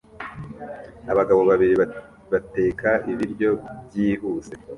Abagabo 1.11 1.41
babiri 1.49 1.75
bateka 2.31 2.89
ibiryo 3.11 3.49
byihuse 3.85 4.53